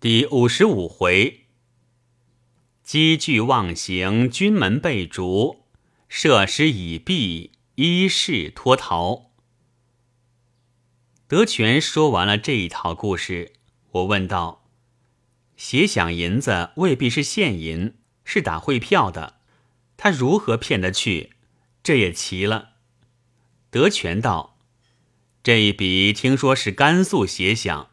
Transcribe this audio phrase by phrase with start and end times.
[0.00, 1.46] 第五十五回，
[2.84, 5.64] 积聚忘形，军门被逐，
[6.08, 9.32] 设施已毕，衣饰脱逃。
[11.26, 13.54] 德全说完了这一套故事，
[13.90, 14.70] 我问道
[15.58, 19.40] ：“协饷银子未必是现银，是打汇票的，
[19.96, 21.32] 他如何骗得去？
[21.82, 22.74] 这也奇了。”
[23.70, 24.60] 德全道
[25.42, 27.88] ：“这一笔听说是甘肃协饷。”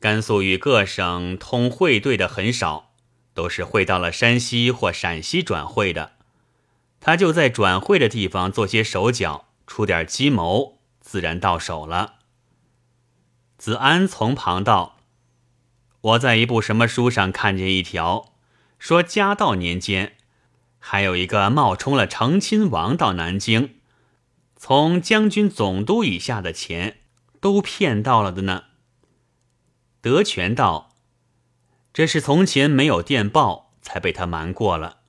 [0.00, 2.92] 甘肃与各省通汇兑的很少，
[3.34, 6.12] 都是汇到了山西或陕西转汇的。
[7.00, 12.14] 他就在转汇的地方做些手脚，出点计谋，自然到手了。
[13.56, 14.98] 子安从旁道
[16.00, 18.34] ：“我在一部什么书上看见一条，
[18.78, 20.16] 说嘉道年间，
[20.78, 23.76] 还有一个冒充了成亲王到南京，
[24.54, 26.98] 从将军总督以下的钱
[27.40, 28.64] 都骗到了的呢。”
[30.08, 30.96] 德全道
[31.92, 35.00] ：“这是从前没有电报，才被他瞒过了。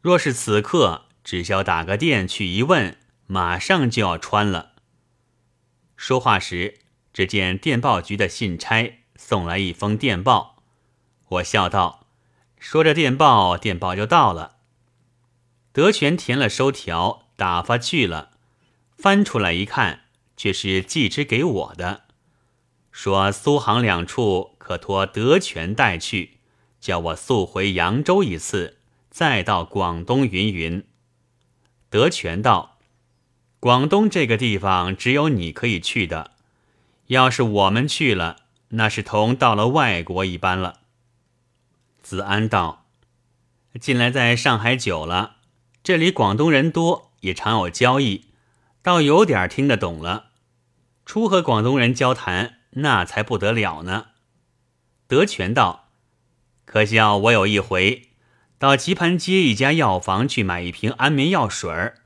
[0.00, 4.72] 若是此刻，只需要打个电去一问，马上就要穿了。”
[5.98, 6.78] 说话时，
[7.12, 10.62] 只见电报局的信差送来一封电报。
[11.28, 12.06] 我笑道
[12.58, 14.56] ：“说着电报，电报就到了。”
[15.72, 18.30] 德全填了收条，打发去了。
[18.96, 20.04] 翻出来一看，
[20.38, 22.07] 却是季之给我的。
[22.98, 26.38] 说苏杭两处可托德全带去，
[26.80, 30.84] 叫我速回扬州一次，再到广东云云。
[31.90, 32.78] 德全道
[33.60, 36.32] ：“广东这个地方只有你可以去的，
[37.06, 38.38] 要是我们去了，
[38.70, 40.80] 那是同到了外国一般了。”
[42.02, 42.86] 子安道
[43.80, 45.36] ：“近来在上海久了，
[45.84, 48.24] 这里广东人多，也常有交易，
[48.82, 50.30] 倒有点听得懂了。
[51.06, 54.08] 初和广东人交谈。”那才不得了呢！
[55.06, 55.88] 德全道，
[56.64, 58.10] 可笑我有一回
[58.58, 62.02] 到棋盘街一家药房去买一瓶安眠药水儿，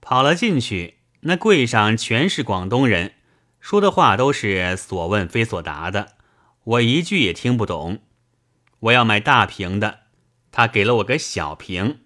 [0.00, 3.14] 跑了进去，那柜上全是广东人，
[3.58, 6.12] 说的话都是所问非所答的，
[6.64, 8.00] 我一句也听不懂。
[8.80, 10.00] 我要买大瓶的，
[10.50, 12.00] 他给了我个小瓶，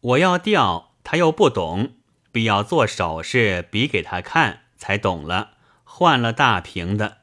[0.00, 1.94] 我要调，他又不懂，
[2.30, 5.52] 必要做手势比给他看，才懂了，
[5.84, 7.18] 换了大瓶的。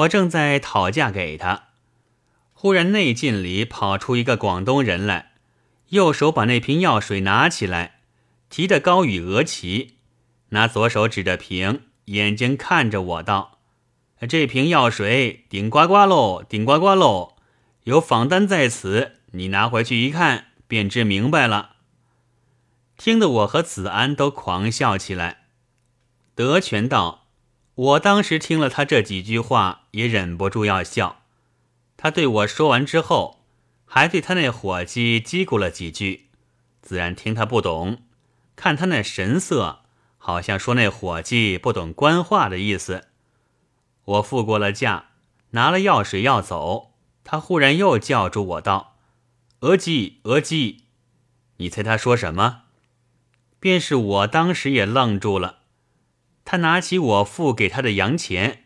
[0.00, 1.64] 我正在讨价给他，
[2.52, 5.32] 忽然内进里跑出一个广东人来，
[5.88, 8.00] 右手把那瓶药水拿起来，
[8.48, 9.96] 提得高与额旗，
[10.50, 13.58] 拿左手指着瓶，眼睛看着我道
[14.28, 17.36] ：“这瓶药水顶呱呱喽，顶呱呱喽，
[17.84, 21.76] 有仿单在此，你拿回去一看，便知明白了。”
[22.96, 25.48] 听得我和子安都狂笑起来。
[26.34, 27.19] 德全道。
[27.80, 31.22] 我当时听了他这几句话，也忍不住要笑。
[31.96, 33.46] 他对我说完之后，
[33.86, 36.28] 还对他那伙计叽咕了几句，
[36.82, 38.02] 自然听他不懂。
[38.54, 39.80] 看他那神色，
[40.18, 43.08] 好像说那伙计不懂官话的意思。
[44.04, 45.12] 我付过了价，
[45.52, 46.92] 拿了药水要走，
[47.24, 48.98] 他忽然又叫住我道
[49.60, 50.84] ：“额姬，额姬！”
[51.56, 52.64] 你猜他说什么？
[53.58, 55.59] 便是我当时也愣住了。
[56.50, 58.64] 他拿起我付给他的洋钱，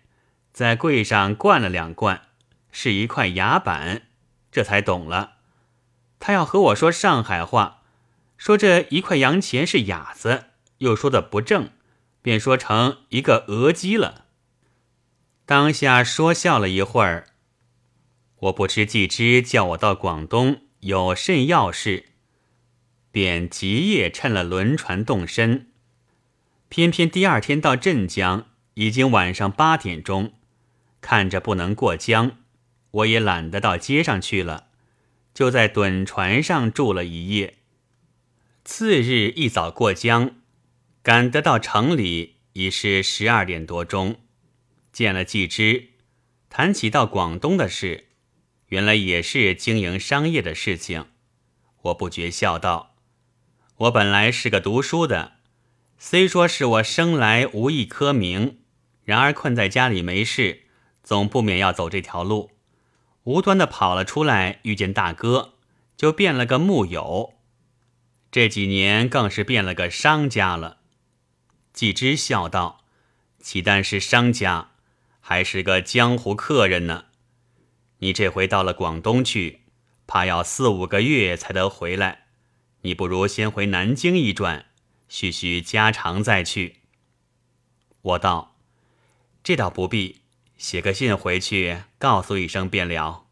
[0.54, 2.28] 在柜上灌了两灌，
[2.72, 4.04] 是一块牙板，
[4.50, 5.34] 这才懂了。
[6.18, 7.82] 他要和我说上海话，
[8.38, 10.44] 说这一块洋钱是哑子，
[10.78, 11.72] 又说的不正，
[12.22, 14.24] 便说成一个鹅鸡了。
[15.44, 17.26] 当下说笑了一会儿，
[18.36, 22.06] 我不知季之叫我到广东有甚要事，
[23.12, 25.73] 便即夜趁了轮船动身。
[26.76, 30.32] 偏偏第二天到镇江，已经晚上八点钟，
[31.00, 32.38] 看着不能过江，
[32.90, 34.70] 我也懒得到街上去了，
[35.32, 37.58] 就在趸船上住了一夜。
[38.64, 40.34] 次日一早过江，
[41.00, 44.16] 赶得到城里已是十二点多钟，
[44.92, 45.90] 见了季之，
[46.50, 48.08] 谈起到广东的事，
[48.66, 51.06] 原来也是经营商业的事情，
[51.82, 52.96] 我不觉笑道
[53.86, 55.34] ：“我本来是个读书的。”
[55.98, 58.58] 虽说是我生来无一科名，
[59.04, 60.64] 然而困在家里没事，
[61.02, 62.50] 总不免要走这条路。
[63.24, 65.54] 无端的跑了出来，遇见大哥，
[65.96, 67.34] 就变了个木友。
[68.30, 70.78] 这几年更是变了个商家了。
[71.72, 72.84] 季之笑道
[73.40, 74.72] ：“岂但是商家，
[75.20, 77.06] 还是个江湖客人呢。
[77.98, 79.60] 你这回到了广东去，
[80.06, 82.26] 怕要四五个月才得回来。
[82.82, 84.66] 你不如先回南京一转。”
[85.16, 86.78] 叙叙家常再去。
[88.02, 88.56] 我道
[89.44, 90.22] ：“这倒不必，
[90.56, 93.28] 写个信回去，告诉一声便了。”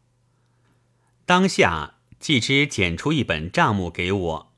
[1.27, 4.53] 当下季之捡出一本账目给我，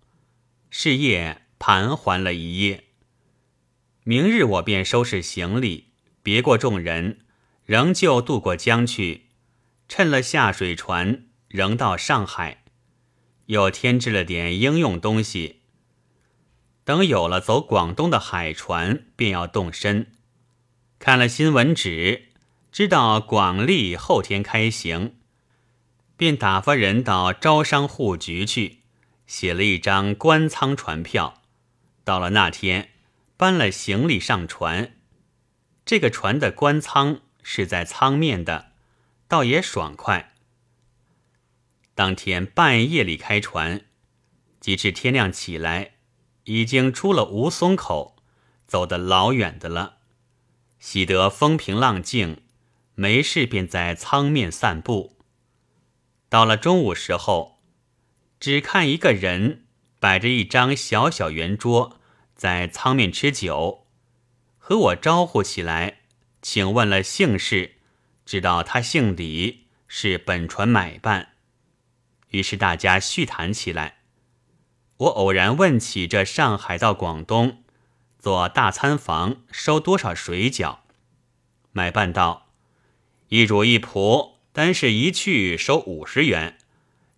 [0.70, 2.84] 是夜盘桓了一夜。
[4.04, 5.88] 明日我便收拾行李，
[6.22, 7.22] 别过众人，
[7.66, 9.30] 仍旧渡过江去，
[9.90, 12.64] 趁了下水船，仍到上海，
[13.48, 15.64] 又添置了点应用东西。
[16.86, 20.14] 等有了走广东的海船，便要动身。
[20.98, 22.30] 看了新闻纸，
[22.72, 25.16] 知道广利后天开行，
[26.16, 28.84] 便打发人到招商户局去，
[29.28, 31.42] 写了一张官仓船票。
[32.06, 32.92] 到了那天。
[33.38, 34.96] 搬了行李上船，
[35.86, 38.72] 这个船的官仓是在舱面的，
[39.28, 40.34] 倒也爽快。
[41.94, 43.88] 当天半夜里开船，
[44.62, 45.95] 及至天亮起来，
[46.46, 48.16] 已经出了吴淞口，
[48.66, 49.98] 走得老远的了。
[50.80, 52.42] 喜得风平浪静，
[52.96, 55.18] 没事便在舱面散步。
[56.30, 57.60] 到了中午时候，
[58.40, 59.66] 只看一个人
[60.00, 62.00] 摆着一张小小圆桌。
[62.36, 63.88] 在舱面吃酒，
[64.58, 66.00] 和我招呼起来，
[66.42, 67.76] 请问了姓氏，
[68.26, 71.36] 知道他姓李，是本船买办。
[72.32, 73.95] 于是大家叙谈起来。
[74.98, 77.64] 我偶然问起这上海到广东
[78.18, 80.78] 做大餐房收多少水饺，
[81.74, 82.48] 买办道：
[83.28, 86.58] 一主一仆，单是一去收五十元，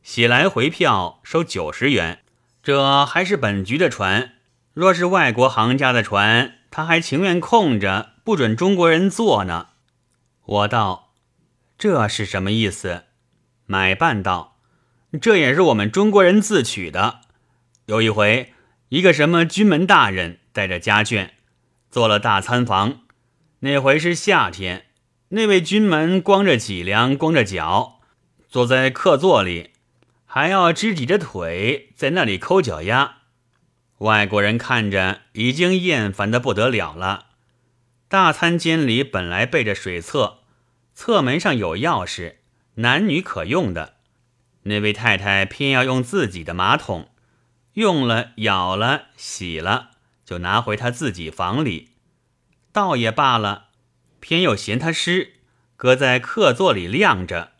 [0.01, 2.23] 喜来回票收九十元。
[2.63, 4.33] 这还是本局的船。
[4.73, 9.67] 若是外国行家的船，他还情愿空着，不准中国人坐呢。
[10.45, 11.13] 我道
[11.77, 13.03] ：“这是什么意思？”
[13.67, 14.57] 买办道
[15.21, 17.21] ：“这也是我们中国人自取的。
[17.87, 18.51] 有一回，
[18.89, 21.29] 一个什么军门大人带着家眷，
[21.89, 23.03] 做了大餐房。
[23.59, 24.87] 那回是夏天，
[25.29, 28.01] 那位军门光着脊梁，光着脚，
[28.49, 29.71] 坐在客座里，
[30.25, 33.19] 还要支抵着腿在那里抠脚丫。”
[33.99, 37.27] 外国人看着已经厌烦的不得了了。
[38.09, 40.39] 大餐间里本来备着水厕，
[40.93, 42.35] 侧门上有钥匙，
[42.75, 43.93] 男女可用的。
[44.63, 47.07] 那位太太偏要用自己的马桶，
[47.77, 49.91] 用了、咬了、洗了，
[50.25, 51.89] 就拿回他自己房里。
[52.71, 53.65] 倒也罢了，
[54.19, 55.33] 偏又嫌他湿，
[55.75, 57.51] 搁在客座里晾着。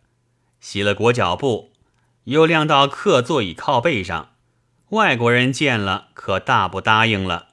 [0.59, 1.71] 洗了裹脚布，
[2.23, 4.31] 又晾到客座椅靠背上。
[4.89, 7.49] 外国人见了，可大不答应了，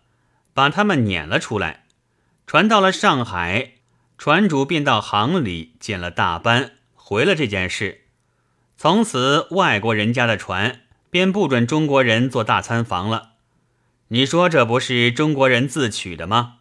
[0.55, 1.85] 把他们撵了出来。
[2.47, 3.73] 船到了上海，
[4.17, 8.07] 船主便到行里见了大班，回了这件事。
[8.79, 10.81] 从此，外国人家的船
[11.15, 13.35] 便不准中国人做大餐房了。
[14.09, 16.57] 你说这不是中国人自取的吗？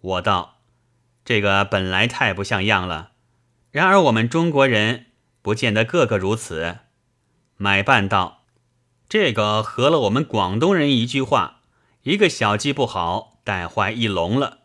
[0.00, 0.58] 我道：
[1.24, 3.12] 这个本来太不像样了。
[3.70, 5.06] 然而我们中国人
[5.40, 6.78] 不见得个个如此。
[7.58, 8.42] 买办道。
[9.08, 11.60] 这个合了我们广东人一句话
[12.02, 14.62] ：“一个小鸡不好，带坏一笼了。”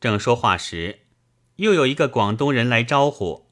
[0.00, 1.00] 正说话时，
[1.56, 3.50] 又有一个广东人来招呼，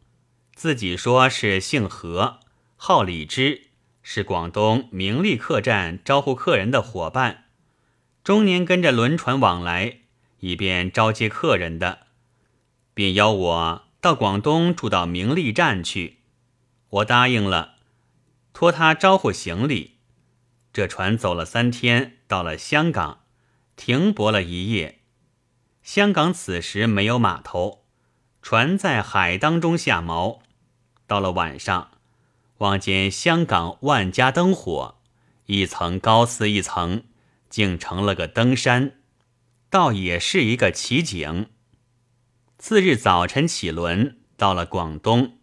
[0.55, 2.41] 自己说是姓何，
[2.77, 3.68] 号李之，
[4.11, 7.45] 是广东名利客栈招呼客人的伙伴，
[8.25, 9.99] 终年跟着轮船往来，
[10.39, 12.07] 以便招接客人的，
[12.95, 16.21] 便邀我到广东住到名利站去。
[16.89, 17.75] 我答应了。
[18.55, 19.99] 托他招呼行李，
[20.73, 23.25] 这船走了三天，到了香港，
[23.77, 25.01] 停泊了一夜。
[25.83, 27.85] 香港此时没有码头，
[28.41, 30.39] 船在海当中下锚。
[31.07, 31.91] 到了晚上，
[32.59, 34.97] 望见香港万家灯火，
[35.47, 37.05] 一层高似一层，
[37.49, 38.95] 竟成了个登山，
[39.71, 41.51] 倒也是一个奇景。
[42.59, 45.39] 次日早晨起轮，到了广东，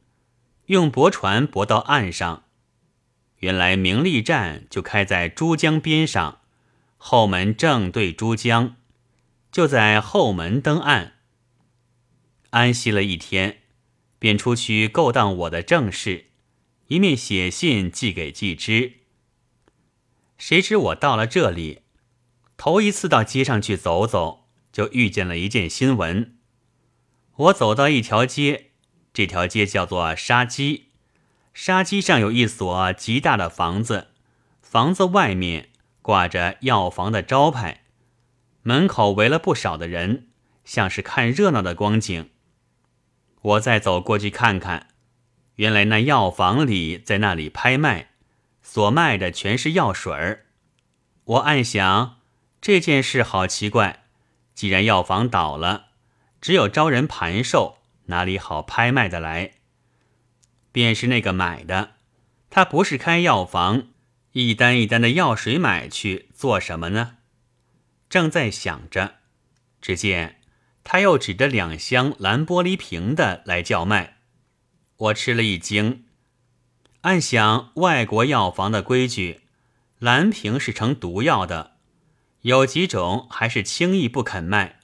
[0.66, 2.44] 用驳船驳到岸上。
[3.38, 6.40] 原来明利站就开在珠江边上，
[6.98, 8.76] 后门正对珠江，
[9.52, 11.14] 就在后门登岸。
[12.50, 13.60] 安息了一天，
[14.20, 16.26] 便出去勾当我的正事，
[16.88, 18.94] 一面写信寄给季之。
[20.38, 21.82] 谁知我到了这里，
[22.58, 26.38] 头一次到街上去走走，就遇见了一件新闻。
[27.36, 28.72] 我走到一条街，
[29.14, 30.90] 这条街叫做沙基。
[31.54, 34.10] 沙基上有一所极大的房子，
[34.62, 35.70] 房子外面
[36.02, 37.86] 挂着药房的招牌，
[38.62, 40.28] 门口围了不少的人，
[40.66, 42.30] 像是看热闹的光景。
[43.42, 44.90] 我再走过去看看，
[45.56, 48.12] 原来那药房里在那里拍卖，
[48.62, 50.46] 所卖的全是药水儿。
[51.24, 52.18] 我暗想
[52.60, 54.06] 这件事好奇怪，
[54.54, 55.88] 既然药房倒了，
[56.42, 59.54] 只有招人盘售，哪里好拍卖的来？
[60.72, 61.94] 便是那个买的，
[62.50, 63.88] 他不是开药房，
[64.34, 67.18] 一单一单的药水买去做什么呢？
[68.10, 69.16] 正在想着，
[69.82, 70.42] 只见
[70.84, 74.15] 他又指着两箱蓝玻璃瓶的来叫卖。
[74.98, 76.06] 我吃了一惊，
[77.02, 79.42] 暗想外国药房的规矩，
[80.00, 81.76] 蓝瓶是成毒药的，
[82.42, 84.80] 有几种还是轻易不肯卖，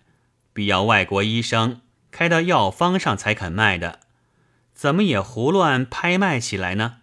[0.52, 1.80] 必要外国医生
[2.12, 4.02] 开到药方上才肯卖的，
[4.74, 6.98] 怎么也胡乱拍卖起来呢？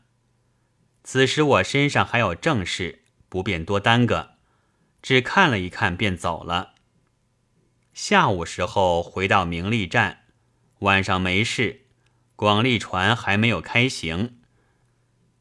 [1.03, 4.33] 此时我身上还有正事，不便多耽搁，
[5.01, 6.75] 只看了一看便走了。
[7.95, 10.25] 下午时候回到明利站，
[10.81, 11.87] 晚上没事。
[12.39, 14.39] 广利船还没有开行，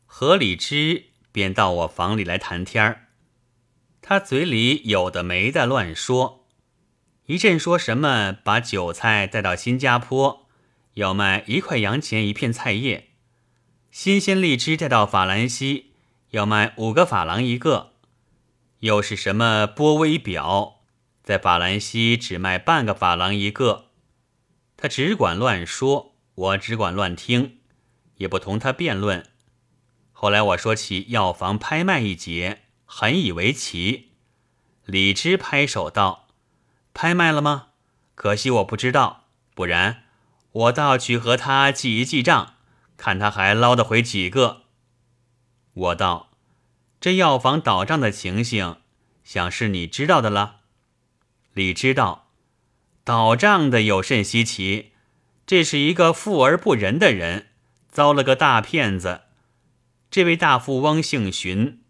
[0.07, 3.09] 何礼之便到我房里来谈天儿。
[4.01, 6.47] 他嘴里有的没的乱说，
[7.27, 10.47] 一阵说什么把韭菜带到新加坡
[10.95, 13.09] 要卖一块洋钱一片菜叶，
[13.91, 15.91] 新鲜荔枝带到法兰西
[16.31, 17.91] 要卖五个法郎一个，
[18.79, 20.79] 又是什么波威表
[21.21, 23.91] 在法兰西只卖半个法郎一个，
[24.75, 26.16] 他只管乱说。
[26.37, 27.57] 我只管乱听，
[28.17, 29.25] 也不同他辩论。
[30.11, 34.11] 后来我说起药房拍卖一节，很以为奇。
[34.85, 36.27] 李芝拍手道
[36.93, 37.69] ：“拍卖了吗？
[38.13, 39.25] 可惜我不知道，
[39.55, 40.03] 不然
[40.51, 42.53] 我倒去和他记一记账，
[42.97, 44.61] 看他还捞得回几个。”
[45.73, 46.29] 我道
[47.01, 48.77] ：“这药房倒账的情形，
[49.23, 50.57] 想是你知道的了。”
[51.53, 52.29] 李知道，
[53.03, 54.91] 倒账的有甚稀奇？
[55.47, 57.47] 这是一个富而不仁的人，
[57.89, 59.21] 遭了个大骗子。
[60.11, 61.83] 这位大富翁姓荀，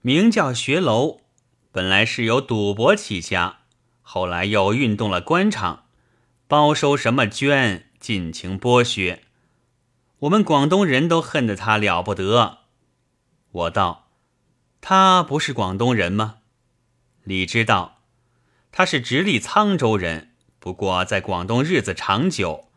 [0.00, 1.20] 名叫学楼，
[1.70, 3.58] 本来是由赌博起家，
[4.00, 5.84] 后来又运动了官场，
[6.48, 9.20] 包收什么捐，尽情剥削。
[10.20, 12.60] 我们广东人都恨得他了不得。
[13.50, 14.08] 我道
[14.80, 16.36] ：“他不是广东人吗？”
[17.24, 17.98] 李知道，
[18.70, 22.70] 他是直隶沧州人，不过在广东日子长久。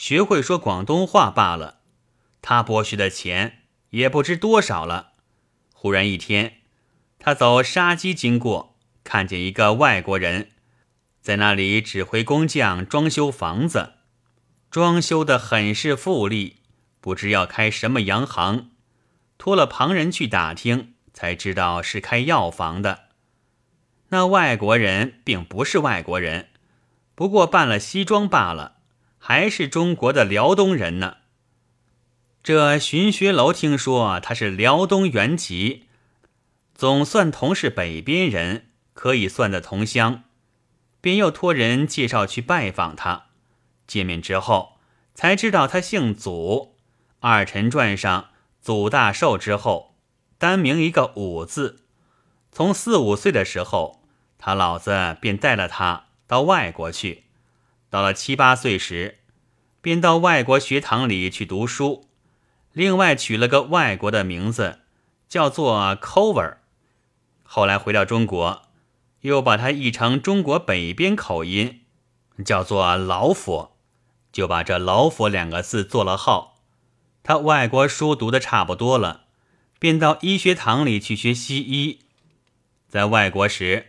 [0.00, 1.80] 学会说广东话罢了，
[2.40, 5.12] 他剥削的钱也不知多少了。
[5.74, 6.62] 忽然一天，
[7.18, 10.52] 他走杀鸡经过，看见一个外国人
[11.20, 13.96] 在那里指挥工匠装修房子，
[14.70, 16.62] 装修的很是富丽，
[17.02, 18.70] 不知要开什么洋行。
[19.36, 23.08] 托了旁人去打听，才知道是开药房的。
[24.08, 26.48] 那外国人并不是外国人，
[27.14, 28.78] 不过扮了西装罢了。
[29.22, 31.18] 还是中国的辽东人呢。
[32.42, 35.84] 这荀学楼听说他是辽东原籍，
[36.74, 40.24] 总算同是北边人，可以算得同乡，
[41.02, 43.26] 便又托人介绍去拜访他。
[43.86, 44.78] 见面之后，
[45.14, 46.76] 才知道他姓祖，
[47.20, 48.30] 二臣传上
[48.62, 49.94] 祖大寿之后，
[50.38, 51.84] 单名一个武字。
[52.50, 54.02] 从四五岁的时候，
[54.38, 57.24] 他老子便带了他到外国去。
[57.90, 59.18] 到了七八岁时，
[59.80, 62.06] 便到外国学堂里去读书，
[62.72, 64.78] 另外取了个外国的名字，
[65.28, 66.58] 叫做 Cover。
[67.42, 68.62] 后来回到中国，
[69.22, 71.80] 又把它译成中国北边口音，
[72.44, 73.76] 叫做老佛，
[74.30, 76.58] 就把这老佛两个字做了号。
[77.24, 79.24] 他外国书读的差不多了，
[79.80, 81.98] 便到医学堂里去学西医。
[82.88, 83.88] 在外国时，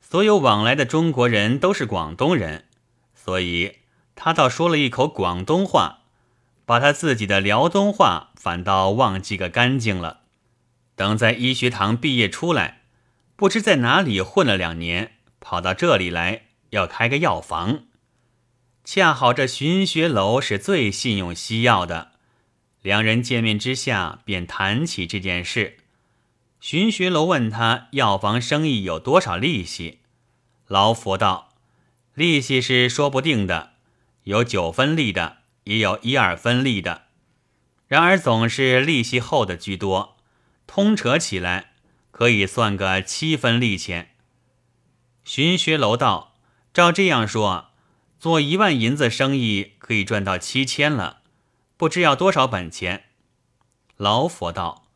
[0.00, 2.66] 所有往来的中国人都是广东人。
[3.22, 3.76] 所以，
[4.16, 6.04] 他倒说了一口广东话，
[6.64, 10.22] 把他自己的辽东话反倒忘记个干净了。
[10.96, 12.82] 等在医学堂毕业出来，
[13.36, 17.84] 不知在哪里混了两年，跑到这里来要开个药房。
[18.84, 22.12] 恰好这寻学楼是最信用西药的，
[22.80, 25.76] 两人见面之下便谈起这件事。
[26.58, 30.00] 寻学楼问他药房生意有多少利息，
[30.66, 31.49] 老佛道。
[32.14, 33.74] 利息是说不定的，
[34.24, 37.06] 有九分利的，也有一二分利的。
[37.86, 40.16] 然而总是利息厚的居多，
[40.66, 41.72] 通扯起来
[42.10, 44.10] 可以算个七分利钱。
[45.24, 46.36] 寻学楼道，
[46.72, 47.70] 照这样说，
[48.18, 51.20] 做一万银子生意可以赚到七千了，
[51.76, 53.04] 不知要多少本钱。
[53.96, 54.86] 老佛道，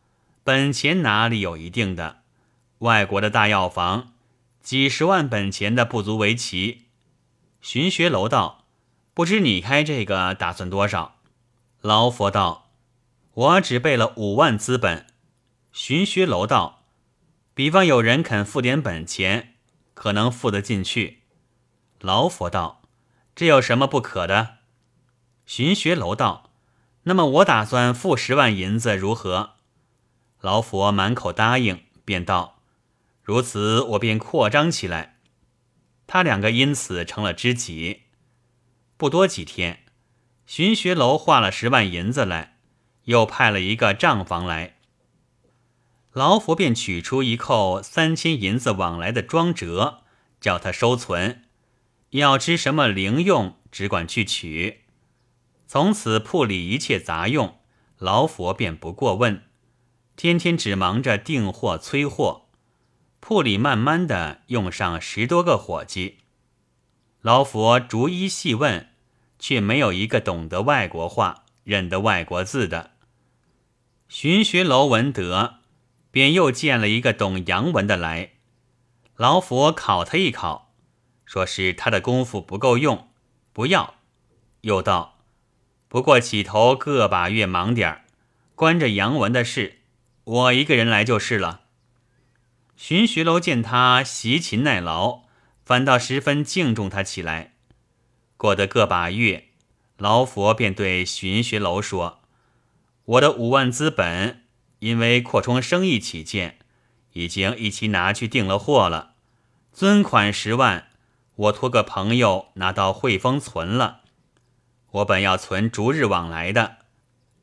[0.42, 2.22] 本钱哪里有一定的？
[2.78, 4.12] 外国的大药房，
[4.62, 6.83] 几十万本钱的不足为奇。
[7.64, 8.66] 寻学楼道，
[9.14, 11.16] 不知你开这个打算多少？
[11.80, 12.68] 老佛道，
[13.32, 15.06] 我只备了五万资本。
[15.72, 16.84] 寻学楼道，
[17.54, 19.54] 比方有人肯付点本钱，
[19.94, 21.22] 可能付得进去。
[22.00, 22.82] 老佛道，
[23.34, 24.58] 这有什么不可的？
[25.46, 26.50] 寻学楼道，
[27.04, 29.54] 那么我打算付十万银子，如何？
[30.42, 32.60] 老佛满口答应，便道
[33.24, 35.12] ：“如此，我便扩张起来。”
[36.06, 38.02] 他两个因此成了知己。
[38.96, 39.84] 不多几天，
[40.46, 42.58] 寻学楼换了十万银子来，
[43.04, 44.76] 又派了一个账房来。
[46.12, 50.04] 老佛便取出一扣三千银子往来的庄折，
[50.40, 51.42] 叫他收存。
[52.10, 54.84] 要知什么零用，只管去取。
[55.66, 57.58] 从此铺里一切杂用，
[57.98, 59.42] 老佛便不过问，
[60.14, 62.43] 天天只忙着订货催货。
[63.26, 66.18] 铺里慢慢的用上十多个伙计。
[67.22, 68.90] 老佛逐一细问，
[69.38, 72.90] 却没有一个懂得外国话、认得外国字的。
[74.10, 75.54] 寻学楼文德，
[76.10, 78.32] 便又见了一个懂洋文的来。
[79.16, 80.74] 老佛考他一考。
[81.24, 83.08] 说是他的功夫不够用，
[83.54, 83.94] 不要。
[84.60, 85.16] 又道
[85.88, 88.04] ：“不过起头个把月忙点儿，
[88.54, 89.78] 关着洋文的事，
[90.24, 91.62] 我一个人来就是了。”
[92.76, 95.22] 荀学楼见他习勤耐劳，
[95.64, 97.54] 反倒十分敬重他起来。
[98.36, 99.48] 过得个把月，
[99.96, 102.22] 老佛便对荀学楼说
[103.04, 104.44] ：“我的五万资本，
[104.80, 106.58] 因为扩充生意起见，
[107.12, 109.14] 已经一起拿去订了货了，
[109.72, 110.88] 尊款十万。”
[111.36, 114.02] 我托个朋友拿到汇丰存了，
[114.92, 116.76] 我本要存逐日往来的，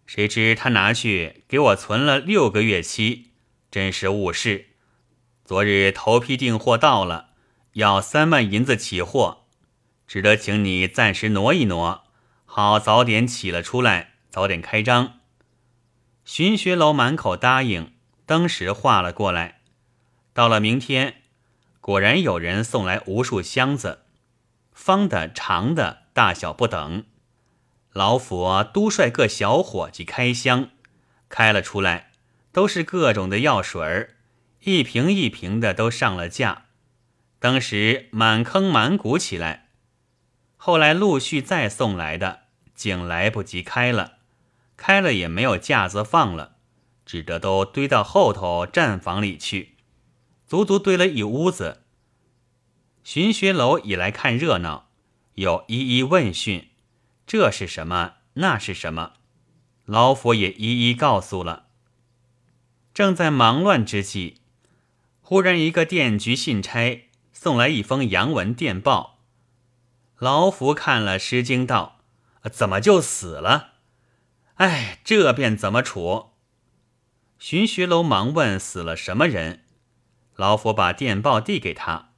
[0.06, 3.32] 谁知他拿去给我存了六个月期，
[3.70, 4.71] 真是误事。
[5.52, 7.32] 昨日头批订货到了，
[7.74, 9.48] 要三万银子起货，
[10.08, 12.06] 只得请你暂时挪一挪，
[12.46, 15.20] 好早点起了出来，早点开张。
[16.24, 17.92] 寻学楼满口答应，
[18.26, 19.60] 当时画了过来。
[20.32, 21.16] 到了明天。
[21.82, 24.06] 果然有人送来无数箱子，
[24.72, 27.04] 方的、长的，大小不等。
[27.92, 30.70] 老佛都率各小伙计开箱，
[31.28, 32.12] 开了出来，
[32.54, 34.16] 都是各种的药水儿，
[34.64, 36.66] 一瓶一瓶的都上了架。
[37.40, 39.70] 当时满坑满谷起来。
[40.56, 42.42] 后来陆续再送来的，
[42.76, 44.20] 竟来不及开了，
[44.78, 46.58] 开了也没有架子放了，
[47.06, 49.76] 只得都堆到后头站房里去。
[50.46, 51.82] 足足堆了一屋子。
[53.04, 54.90] 寻学楼已来看热闹，
[55.34, 56.70] 又一一问讯，
[57.26, 58.16] 这是什么？
[58.34, 59.14] 那是什么？
[59.86, 61.66] 老佛也一一告诉了。
[62.94, 64.41] 正在忙乱之际，
[65.32, 69.20] 忽然一个电局信差送来一封洋文电报。
[70.18, 72.02] 老福看了，失惊道
[72.52, 73.76] ：“怎么就死了？
[74.56, 76.32] 哎，这便怎么处？”
[77.40, 79.64] 寻学楼忙问：“死了什么人？”
[80.36, 82.10] 老佛把电报递给他，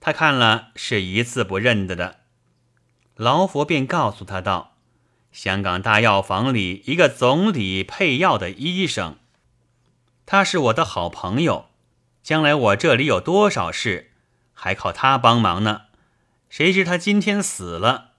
[0.00, 2.20] 他看了是一字不认得的。
[3.16, 4.78] 老佛便告诉他道
[5.30, 9.18] ：“香港大药房里一个总理配药的医生，
[10.24, 11.66] 他是我的好朋友，
[12.26, 14.10] 将来我这里有多少事，
[14.52, 15.82] 还靠他帮忙呢。
[16.48, 18.14] 谁知他今天死了，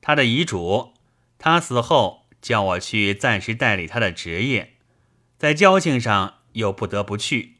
[0.00, 0.94] 他的遗嘱，
[1.36, 4.74] 他死后叫我去暂时代理他的职业，
[5.36, 7.56] 在交情上又不得不去。”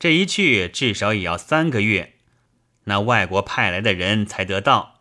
[0.00, 2.14] 这一去至少也要三个月，
[2.86, 5.00] 那外国派来的人才得到。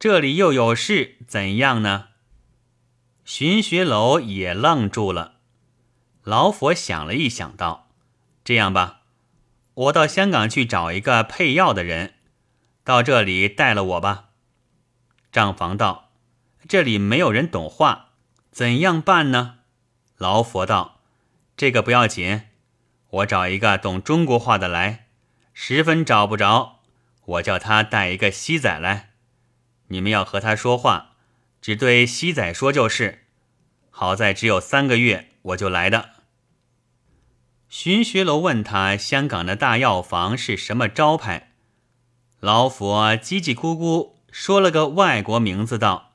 [0.00, 2.08] 这里又有事，怎样呢？
[3.24, 5.36] 寻学楼也愣住了。
[6.24, 7.88] 老佛想了一想，道
[8.42, 9.01] ：“这样吧，
[9.74, 12.14] 我到香港去找一个配药的人，
[12.84, 14.30] 到这里带了我吧。”
[15.32, 16.10] 账房道
[16.68, 18.10] ：“这里没有人懂话，
[18.50, 19.60] 怎样办呢？”
[20.18, 21.00] 老佛道
[21.56, 22.42] ：“这个不要紧。”
[23.10, 25.08] 我找一个懂中国话的来，
[25.52, 26.80] 十分找不着，
[27.24, 29.10] 我叫他带一个西仔来。
[29.88, 31.16] 你们要和他说话，
[31.60, 33.26] 只对西仔说就是。
[33.90, 36.11] 好在只有三个月，我就来的。
[37.72, 41.54] 寻学楼问他香港的大药房是什么招牌，
[42.38, 46.12] 老佛叽叽咕咕说了个外国名字，道：“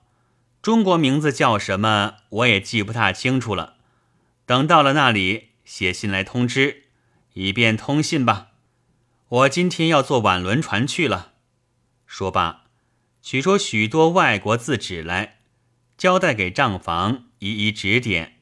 [0.61, 3.77] 中国名字叫什么，我也记不大清楚了。
[4.45, 6.83] 等到了那里，写信来通知。”
[7.33, 8.49] 以便通信吧，
[9.27, 11.33] 我今天要坐晚轮船去了。
[12.05, 12.65] 说罢，
[13.23, 15.39] 取出许多外国字纸来，
[15.97, 18.37] 交代给账房一一指点。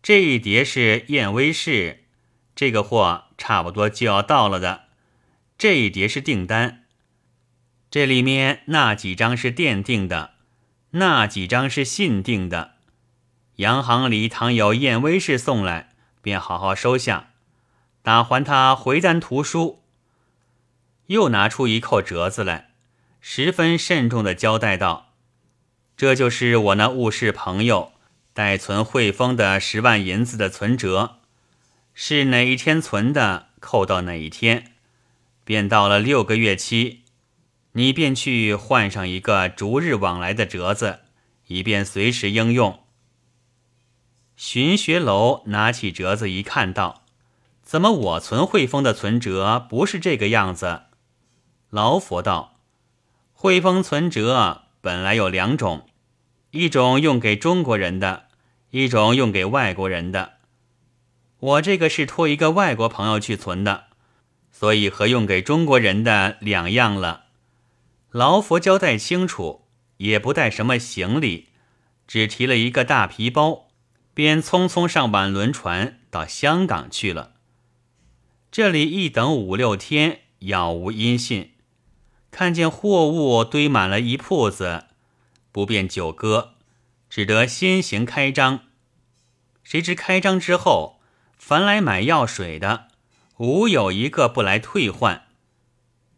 [0.00, 2.04] 这一叠是燕威士，
[2.56, 4.86] 这个货差不多就要到了的。
[5.56, 6.84] 这一叠是订单，
[7.90, 10.32] 这里面那几张是电订的，
[10.90, 12.72] 那几张是信订的。
[13.56, 15.90] 洋行里倘有燕威士送来，
[16.20, 17.30] 便好好收下。
[18.02, 19.82] 打还他回单图书，
[21.06, 22.70] 又拿出一扣折子来，
[23.20, 25.14] 十分慎重的交代道
[25.96, 27.92] ：“这就是我那务事朋友
[28.32, 31.20] 代存汇丰的十万银子的存折，
[31.98, 34.74] 是哪一天存的，扣到哪一天，
[35.44, 37.04] 便到了六个月期，
[37.72, 41.00] 你便去换上一个逐日往来的折子，
[41.46, 42.80] 以便随时应用。
[44.36, 47.06] 寻学楼拿起折子一看，道
[47.64, 50.82] ：“怎么我存汇丰的存折不是这个样子？”
[51.70, 52.58] 老佛道
[53.32, 55.88] ：“汇丰存折本来有两种，
[56.50, 58.26] 一种用给中国人的，
[58.68, 60.35] 一种用给外国人的。
[61.38, 63.84] 我这个是托一个外国朋友去存的，
[64.50, 67.24] 所以和用给中国人的两样了。”
[68.10, 69.66] 劳佛交代清楚，
[69.98, 71.48] 也不带什么行李，
[72.06, 73.68] 只提了一个大皮包，
[74.14, 77.32] 便匆匆上晚轮船到香港去了。
[78.50, 81.52] 这里一等五六天，杳无音信。
[82.30, 84.84] 看见货物堆满了一铺子，
[85.52, 86.54] 不便久搁，
[87.10, 88.60] 只得先行开张。
[89.62, 90.95] 谁知开张之后，
[91.36, 92.88] 凡来买药水的，
[93.36, 95.26] 无有一个不来退换。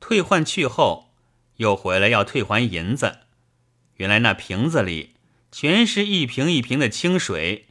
[0.00, 1.10] 退换去后，
[1.56, 3.18] 又回来要退还银子。
[3.96, 5.14] 原来那瓶子里
[5.50, 7.66] 全是一瓶一瓶的清水，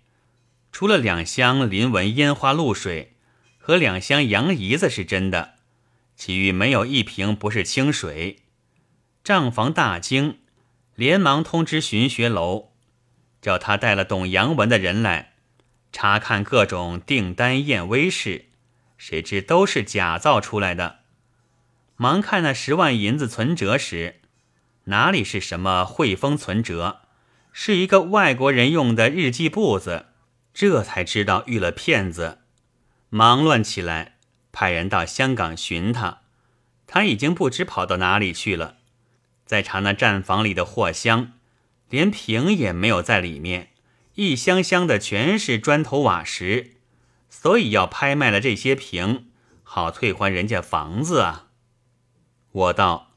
[0.71, 3.13] 除了两箱林文烟花露水
[3.57, 5.55] 和两箱洋姨子是真的。
[6.15, 8.43] 其余没有一瓶不是清水，
[9.23, 10.39] 账房大惊，
[10.95, 12.71] 连忙通知巡学楼，
[13.41, 15.33] 叫他带了懂洋文的人来
[15.91, 18.45] 查看各种订单验威事，
[18.97, 20.99] 谁知都是假造出来的。
[21.95, 24.21] 忙看那十万银子存折时，
[24.85, 27.01] 哪里是什么汇丰存折，
[27.51, 30.07] 是一个外国人用的日记簿子，
[30.53, 32.39] 这才知道遇了骗子，
[33.09, 34.13] 忙乱起来。
[34.51, 36.21] 派人到香港寻他，
[36.87, 38.77] 他已经不知跑到哪里去了。
[39.45, 41.33] 再查那站房里的货箱，
[41.89, 43.69] 连瓶也没有在里面，
[44.17, 46.77] 一箱箱的全是砖头瓦石，
[47.29, 49.27] 所以要拍卖了这些瓶，
[49.61, 51.49] 好退还人家房子啊！
[52.51, 53.11] 我道：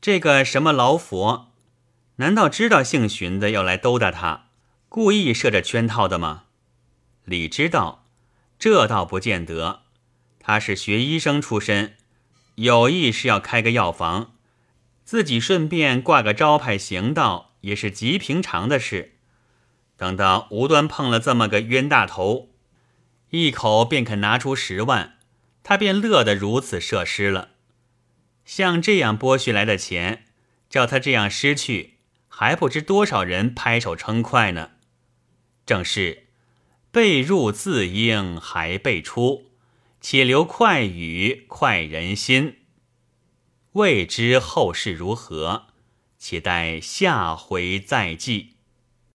[0.00, 1.48] 这个什么老佛，
[2.16, 4.46] 难道知道姓荀的要来兜搭他，
[4.88, 6.44] 故意设着圈套的吗？
[7.24, 8.04] 李知道，
[8.56, 9.82] 这倒不见得。
[10.38, 11.96] 他是学医生出身，
[12.54, 14.34] 有意是要开个药房，
[15.04, 19.16] 自己顺便挂个招牌行道，也是极平常的事。
[20.00, 22.48] 等到无端碰了这么个冤大头，
[23.28, 25.18] 一口便肯拿出十万，
[25.62, 27.50] 他便乐得如此设施了。
[28.46, 30.24] 像这样剥削来的钱，
[30.70, 34.70] 叫他这样失去，还不知多少人拍手称快呢。
[35.66, 36.28] 正是
[36.90, 39.50] 被入自应，还被出。
[40.00, 42.60] 且留快语快人心，
[43.72, 45.66] 未知后事如何，
[46.18, 48.54] 且待下回再记。